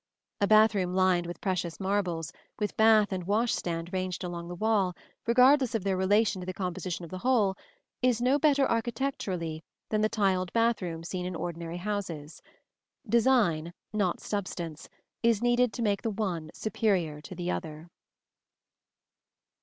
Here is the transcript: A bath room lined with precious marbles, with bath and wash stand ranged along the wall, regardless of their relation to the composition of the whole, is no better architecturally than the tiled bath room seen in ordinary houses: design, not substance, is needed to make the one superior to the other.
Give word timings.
A 0.39 0.47
bath 0.47 0.73
room 0.73 0.95
lined 0.95 1.27
with 1.27 1.41
precious 1.41 1.79
marbles, 1.79 2.33
with 2.57 2.75
bath 2.75 3.11
and 3.11 3.27
wash 3.27 3.53
stand 3.53 3.93
ranged 3.93 4.23
along 4.23 4.47
the 4.47 4.55
wall, 4.55 4.95
regardless 5.27 5.75
of 5.75 5.83
their 5.83 5.95
relation 5.95 6.39
to 6.41 6.45
the 6.47 6.55
composition 6.55 7.05
of 7.05 7.11
the 7.11 7.19
whole, 7.19 7.55
is 8.01 8.19
no 8.19 8.39
better 8.39 8.65
architecturally 8.67 9.63
than 9.89 10.01
the 10.01 10.09
tiled 10.09 10.51
bath 10.53 10.81
room 10.81 11.03
seen 11.03 11.27
in 11.27 11.35
ordinary 11.35 11.77
houses: 11.77 12.41
design, 13.07 13.73
not 13.93 14.19
substance, 14.19 14.89
is 15.21 15.43
needed 15.43 15.71
to 15.73 15.83
make 15.83 16.01
the 16.01 16.09
one 16.09 16.49
superior 16.55 17.21
to 17.21 17.35
the 17.35 17.51
other. 17.51 17.91